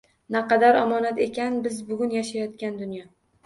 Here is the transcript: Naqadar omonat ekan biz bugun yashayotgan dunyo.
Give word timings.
Naqadar 0.35 0.77
omonat 0.79 1.21
ekan 1.27 1.61
biz 1.69 1.79
bugun 1.93 2.19
yashayotgan 2.19 2.85
dunyo. 2.85 3.09